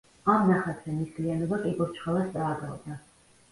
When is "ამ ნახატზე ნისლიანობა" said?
0.35-1.61